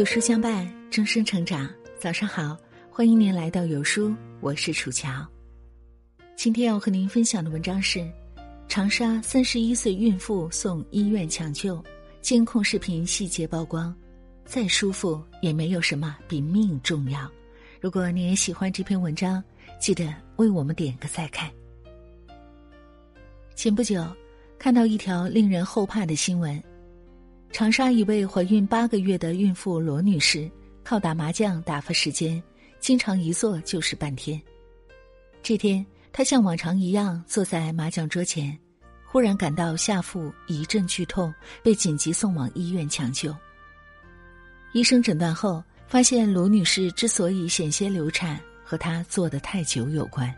[0.00, 1.68] 有书相伴，终身成长。
[1.98, 2.56] 早上好，
[2.90, 5.28] 欢迎您来到有书，我是楚乔。
[6.34, 8.10] 今天要和您分享的文章是：
[8.66, 11.84] 长沙三十一岁孕妇送医院抢救，
[12.22, 13.94] 监控视频细节曝光。
[14.46, 17.30] 再舒服也没有什么比命重要。
[17.78, 19.44] 如果你也喜欢这篇文章，
[19.78, 21.50] 记得为我们点个再看。
[23.54, 24.02] 前不久，
[24.58, 26.58] 看到一条令人后怕的新闻。
[27.52, 30.50] 长沙一位怀孕八个月的孕妇罗女士，
[30.84, 32.40] 靠打麻将打发时间，
[32.78, 34.40] 经常一坐就是半天。
[35.42, 38.56] 这天，她像往常一样坐在麻将桌前，
[39.04, 43.34] 忽然感到下腹一阵剧痛，被紧急送往医院抢救。
[44.72, 50.32] 医生诊断后发现，罗女士之所以险些流产，和她坐得太久有关。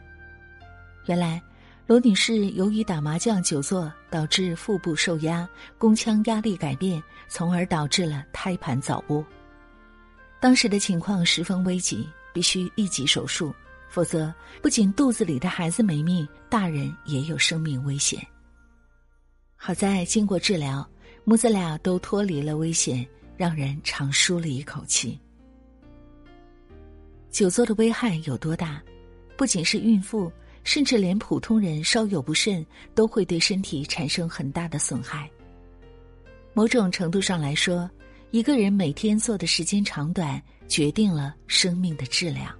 [1.06, 1.40] 原来。
[1.84, 5.46] 罗女士由于打麻将久坐，导致腹部受压，
[5.76, 9.22] 宫腔压力改变，从而导致了胎盘早剥。
[10.40, 13.52] 当时的情况十分危急，必须立即手术，
[13.88, 18.24] 否则不仅肚子里的孩子没命，大人也有生命危险。
[19.56, 20.88] 好在经过治疗，
[21.24, 25.18] 母子俩都脱离了危险，让人长舒了一口气。
[27.28, 28.80] 久坐的危害有多大？
[29.36, 30.30] 不仅是孕妇。
[30.64, 35.30] 甚至连普通人稍有不慎，都会对身体产生很大的损害。
[36.54, 37.90] 某种程度上来说，
[38.30, 42.54] 一个人每天坐的时间长短，决定了生命的质量。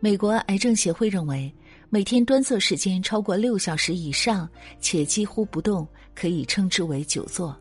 [0.00, 1.52] 美国癌症协会认为，
[1.88, 4.48] 每天端坐时间超过六小时以上，
[4.80, 7.56] 且几乎不动，可以称之为久坐。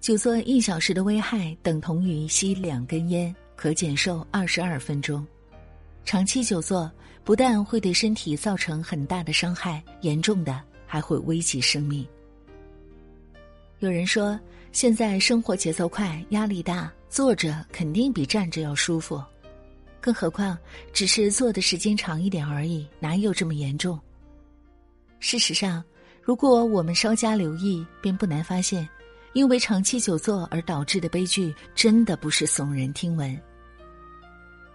[0.00, 5.26] 久坐一小时的危害等同于吸两根烟，可减寿二十二分钟。
[6.04, 6.90] 长期久坐。
[7.24, 12.06] 不但会对身体造成很大的伤害，严重的还会危及生命。
[13.78, 14.38] 有人说，
[14.72, 19.22] 现在生活节奏快，压力大，坐着肯定比站着要舒服，
[20.02, 20.58] 更何况
[20.92, 23.98] 只是坐的时间长一点而已，哪有这么严重？
[25.18, 25.82] 事实上，
[26.20, 28.86] 如果我们稍加留意，便不难发现，
[29.32, 33.34] 因为长期久坐而导致的悲剧，真的不是耸人听闻。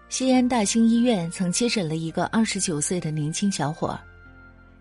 [0.09, 3.99] 西安大兴医院曾接诊了一个二十九岁的年轻小伙儿，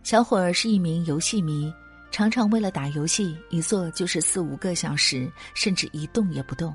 [0.03, 1.71] 小伙儿是一名游戏迷，
[2.11, 6.75] 常常为了打游戏一坐就是四五个小时，甚至一动也不动。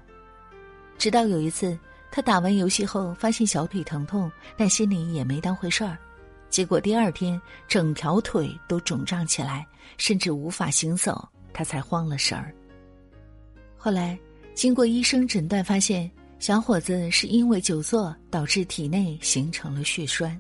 [1.00, 1.76] 直到有一次，
[2.12, 5.98] 他打完游戏后发现小腿疼痛，但心里也没当回事儿，
[6.48, 9.66] 结果第二天整条腿都肿胀起来，
[9.98, 12.54] 甚至无法行走，他才慌了神儿。
[13.76, 14.16] 后来
[14.54, 16.10] 经过医生诊断，发现。
[16.44, 20.38] 小伙子是因为久坐导致体内形成了血栓。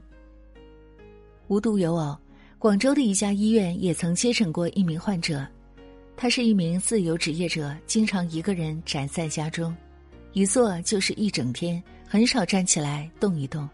[1.47, 2.17] 无独有偶，
[2.59, 5.47] 广州的一家医院也曾接诊过一名患者，
[6.17, 9.73] 他是一名自由职业者，经常一个人宅在家中，
[10.33, 13.65] 一坐就是一整天，很少站起来动一动。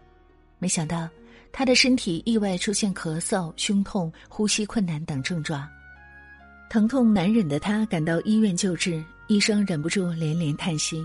[0.60, 1.08] 没想到
[1.50, 5.68] 他的身体意外出现咳嗽、胸痛、呼吸困难等症状，
[6.68, 11.04] 疼痛难忍的他赶到医院救治，医生忍不住连连叹息。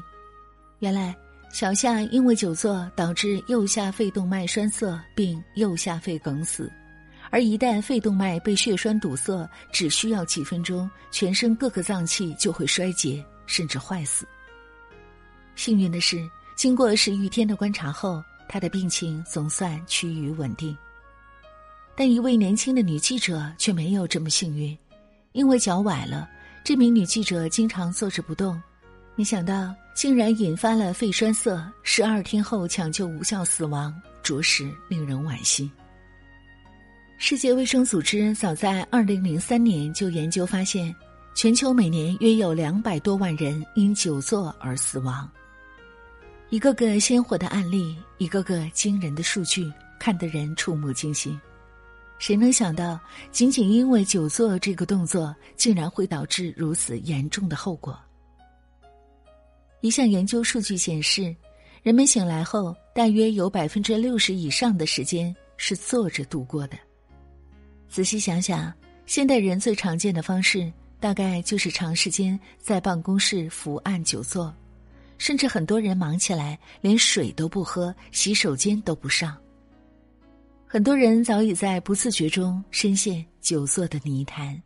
[0.86, 1.16] 原来，
[1.52, 6.72] 小夏因为久坐导致右下肺动脉栓塞，并右下肺梗死，
[7.32, 14.28] 而一旦肺动脉被血栓堵塞，只需要几分钟，全身各个脏器就会衰竭，甚至坏死。
[15.56, 16.24] 幸运的是，
[16.56, 20.78] 经过十余天的观察后，他的病情总算趋于稳定。
[21.96, 24.78] 但一位年轻的女记者却没有这么幸运，
[25.32, 26.30] 因为脚崴了，
[26.64, 28.62] 这名女记者经常坐着不动。
[29.18, 35.72] 没想到，竟然引发了肺栓塞，十二天后抢救无效死亡，着实令人惋惜。
[37.18, 40.94] 世界卫生组织早在二零零三年就研究发现，
[41.34, 45.30] 全球每年约有两百多万人因久坐而死亡。
[46.50, 51.40] 一个个鲜活的案例，一个个惊人的数据，看得人触目惊心。
[52.20, 53.00] 谁能想到，
[53.32, 57.98] 仅仅因为久坐这个动作，竟然会导致如此严重的后果？
[59.86, 61.36] 一项研究数据显示，
[61.84, 66.78] 人们醒来后，大约有百分之六十以上的时间是坐着度过的。
[67.88, 68.74] 仔细想想，
[69.06, 74.52] 现代人最常见的方式，大概就是长时间在办公室伏案久坐，
[75.20, 79.38] 甚至很多人忙起来连水都不喝，洗手间都不上。
[80.66, 84.60] 很多人早已在不自觉中深陷久坐的泥潭。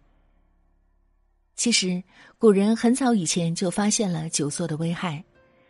[1.59, 2.01] 其实，
[2.37, 5.17] 古人很早以前就发现了久坐的危害，《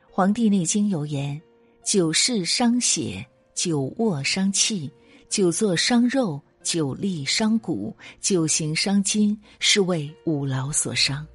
[0.08, 1.42] 黄帝内经》有言
[1.84, 3.26] ：“久视伤血，
[3.56, 4.88] 久卧伤气，
[5.30, 7.92] 久坐伤肉，久立伤骨，
[8.22, 11.26] 久行伤筋，是为五劳所伤。”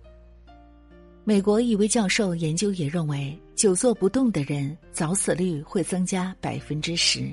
[1.25, 7.29] 美国一位教授研究也认为，久坐不动的人早死率会增加百分之十。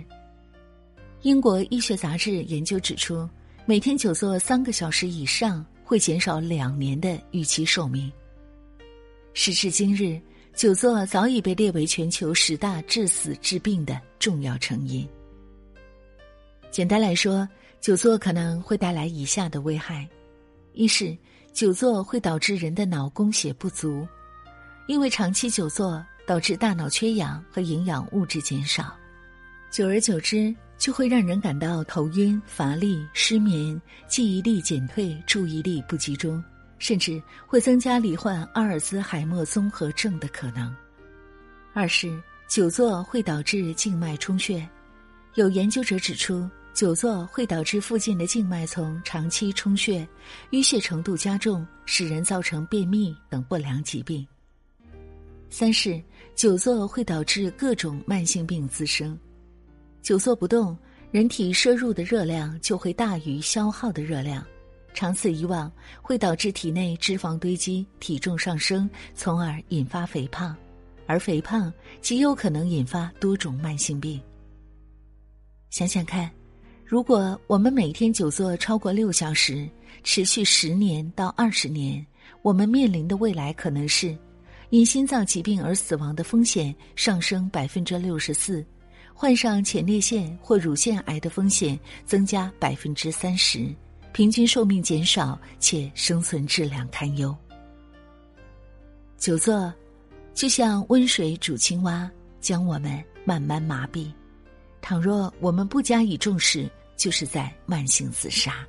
[1.22, 3.30] 英国医学杂志研究指出，
[3.68, 8.10] 每天久坐三个小时以上会减少两年的预期寿命。
[9.34, 10.18] 时至今日，
[10.56, 15.06] 久坐早已被列为全球十大致死致病的重要成因。
[16.70, 17.46] 简单来说，
[17.82, 20.08] 久坐可能会带来以下的危害：
[20.72, 21.14] 一是
[21.52, 24.08] 久坐会导致人的脑供血不足，
[24.88, 28.96] 因为长期久坐导致大脑缺氧和营养物质减少，
[29.70, 36.44] 久而久之就会让人感到头晕、乏力、失眠、记忆力减退、注意力不集中，
[36.80, 40.76] 甚至会增加罹患阿尔兹海默综合症的可能。
[41.72, 44.68] 二是久坐会导致静脉充血，
[45.36, 46.50] 有研究者指出。
[46.74, 50.08] 久坐会导致附近的静脉丛长期充血，
[50.52, 54.26] 淤血程度加重，使人造成便秘等不良疾病。
[55.50, 56.02] 三是
[56.34, 59.20] 久坐会导致各种慢性病滋生。
[60.02, 60.78] 久坐不动，
[61.12, 64.46] 人体摄入的热量就会大于消耗的热量，
[64.94, 65.72] 长此以往
[66.02, 70.56] 会导致体内脂肪堆积，体重上升，从而引发肥胖，
[71.06, 71.72] 而肥胖
[72.02, 74.22] 极有可能引发多种慢性病。
[75.70, 76.30] 想想看。
[76.84, 79.66] 如果我们每天久坐超过六小时，
[80.04, 82.06] 持续十年到二十年，
[82.42, 84.14] 我们面临的未来可能是：
[84.72, 88.62] 因心脏疾病而死亡的风险上升百分之六十四，
[89.22, 93.72] 患上前列腺或乳腺癌的风险增加百分之三十，
[94.14, 97.38] 平均寿命减少且生存质量堪忧。
[99.20, 99.72] 久坐，
[100.34, 102.10] 就像温水煮青蛙，
[102.40, 104.12] 将我们慢慢麻痹。
[104.82, 106.68] 倘若我们不加以重视，
[106.98, 108.68] 就是在慢性自杀。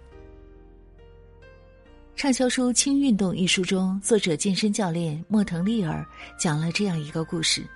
[2.15, 6.07] 畅销书《轻运动》一书中，作者健身教练莫腾利尔
[6.39, 7.67] 讲了这样一个故事：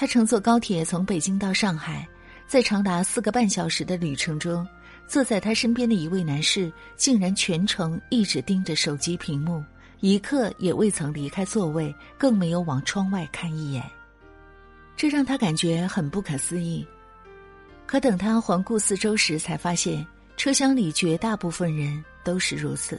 [0.00, 2.08] 他乘坐高铁从北京到上海，
[2.46, 4.66] 在长达四个半小时的旅程中，
[5.06, 9.62] 坐在他身边的一位男士竟然全程一直盯着手机屏幕，
[10.00, 13.84] 一刻也未曾离开座位，更没有往窗外看一眼。
[14.96, 16.82] 这让他感觉很不可思议。
[17.84, 22.98] 可等他环顾四周时，才发现车厢里绝大部分人都是如此。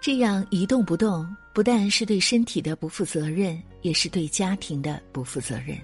[0.00, 5.76] 这样一动不动，不但是对身体的不负责任，也是对家庭的不负责任。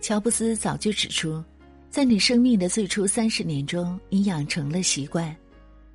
[0.00, 1.42] 乔布斯早就指出，
[1.90, 5.30] 在你生命的最初三十年中，你养成了习惯；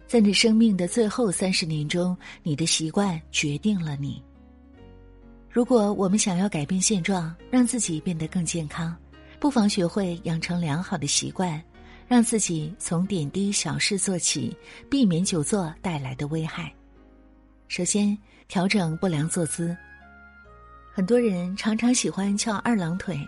[0.07, 4.21] 在你生命的最后三十年中，你的习惯决定了你。
[5.49, 8.95] 如果我们想要改变现状，让自己变得更健康。
[9.39, 11.61] 不妨学会养成良好的习惯，
[12.07, 14.55] 让自己从点滴小事做起，
[14.89, 16.71] 避免久坐带来的危害。
[17.67, 18.17] 首先，
[18.47, 19.75] 调整不良坐姿。
[20.93, 23.19] 很多人常常喜欢翘二郎腿，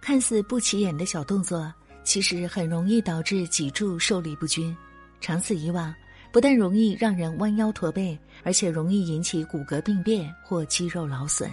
[0.00, 1.72] 看似不起眼的小动作，
[2.04, 4.76] 其实很容易导致脊柱受力不均。
[5.20, 5.92] 长此以往，
[6.30, 11.50] 不但容易让人弯腰驼背，而且容易引起骨骼病变或肌肉劳损。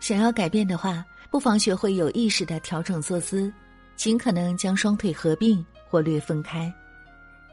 [0.00, 3.50] 想要改变的话，不妨学会有意识的调整坐姿，
[3.96, 6.70] 尽可能将双腿合并或略分开，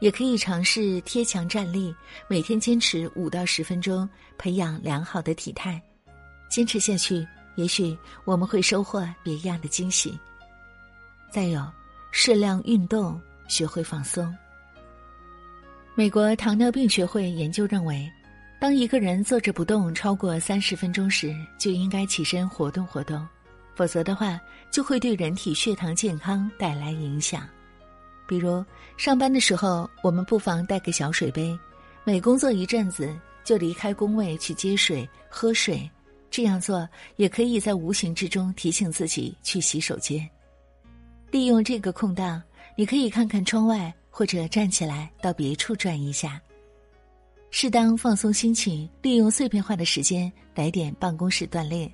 [0.00, 1.94] 也可以尝试贴墙站立，
[2.26, 5.80] 每天坚持五到十分钟，培养良好的体态。
[6.48, 10.18] 坚持下去，也许我们会收获别样的惊喜。
[11.30, 11.64] 再有，
[12.10, 14.34] 适量运动，学会放松。
[15.94, 18.10] 美国糖尿病学会研究认为，
[18.58, 23.26] 当一个人坐着不动超过三十分钟时，就应该起身活动活动。
[23.76, 24.40] 否则的话，
[24.70, 27.48] 就会对人体血糖健康带来影响。
[28.30, 28.64] 比如
[28.96, 31.58] 上班的时候，我们不妨带个小水杯，
[32.04, 35.90] 每工作一阵子就离开工位去接水喝水。
[36.30, 40.30] 这样做也可以在无形之中提醒自己去洗手间。
[41.32, 42.40] 利用这个空档，
[42.76, 46.40] 你可以看看窗外，或者站起来到别处转一下，
[47.50, 51.92] 适当放松心情，利用碎片化的时间来点办公室锻炼。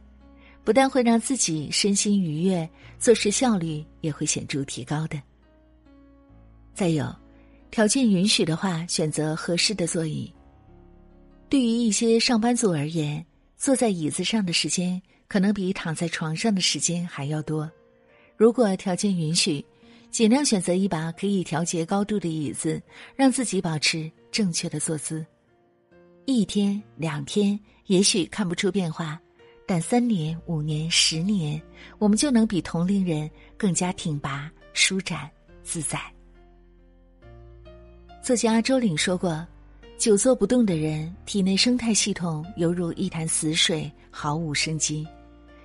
[0.64, 5.18] 不但会让自己身心愉悦，做事效率也会显著提高的。
[6.76, 7.10] 再有，
[7.70, 10.30] 条件允许的话，选择合适的座椅。
[11.48, 13.24] 对于一些上班族而言，
[13.56, 17.70] 坐在椅子上的时间可能比躺在床上的时间还要多。
[18.36, 19.64] 如果条件允许，
[20.10, 22.78] 尽量选择一把可以调节高度的椅子，
[23.14, 25.24] 让自己保持正确的坐姿。
[26.26, 29.18] 一天两天，也许看不出变化。
[29.66, 31.58] 但三年、五年、十年，
[31.98, 35.26] 我们就能比同龄人更加挺拔、舒展、
[35.62, 35.98] 自在。
[38.26, 39.46] 作家周岭说过
[39.96, 45.06] ：“久坐不动的人，体内生态系统犹如一潭死水，毫无生机；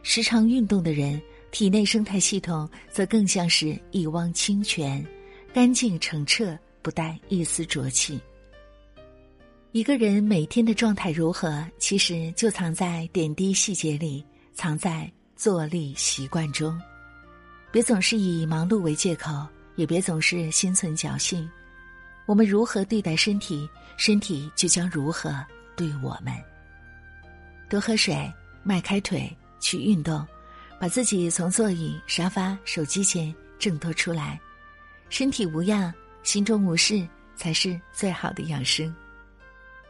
[0.03, 5.03] 时常运动的人，体内生态系统则更像是一汪清泉，
[5.51, 8.21] 干净澄澈，不带一丝浊气。
[9.71, 16.79] 一个人每天的状态如何，其实就藏在点滴细节里，藏在坐立习惯中。
[17.71, 21.49] 别总是以忙碌为借口，也别总是心存侥幸。
[22.31, 25.35] 我们如何对待身体，身体就将如何
[25.75, 26.33] 对我们。
[27.69, 28.31] 多喝水，
[28.63, 30.25] 迈开腿，去运动。
[30.79, 34.39] 把自己从座椅、沙发、手机前挣脱出来，
[35.09, 38.95] 身体无恙，心中无事，才是最好的养生。